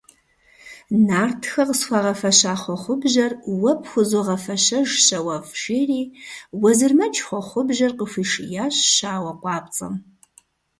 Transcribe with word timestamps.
Нартхэ 1.07 1.63
къысхуагъэфэща 1.67 2.53
хъуэхъубжьэр 2.61 3.33
уэ 3.61 3.71
пхузогъэфэщэж, 3.81 4.87
щауэфӏ,– 5.05 5.53
жери 5.61 6.01
Уэзырмэдж 6.61 7.17
хъуэхъубжьэр 7.25 7.91
къыхуишиящ 7.97 8.75
щауэ 8.95 9.31
къуапцӏэм. 9.41 9.95